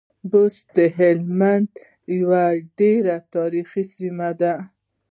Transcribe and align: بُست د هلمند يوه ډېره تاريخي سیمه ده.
بُست 0.31 0.65
د 0.75 0.77
هلمند 0.97 1.67
يوه 2.17 2.45
ډېره 2.79 3.15
تاريخي 3.33 3.83
سیمه 3.95 4.29
ده. 4.41 4.53